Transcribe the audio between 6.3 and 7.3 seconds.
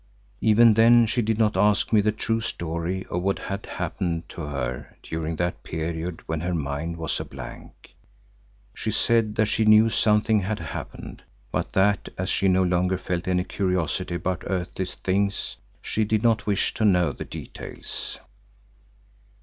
her mind was a